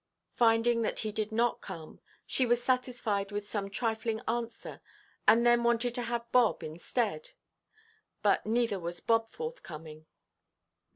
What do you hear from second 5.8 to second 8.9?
to have Bob instead; but neither